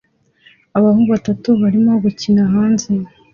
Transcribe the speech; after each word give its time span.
Abahungu 0.77 1.09
batatu 1.15 1.49
barimo 1.61 1.91
gukina 2.03 2.43
hanze 2.53 2.89